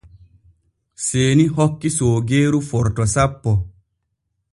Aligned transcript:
Seeni 1.07 1.43
hokki 1.59 1.91
soogeeru 1.97 2.63
forto 2.71 3.07
sappo. 3.13 3.55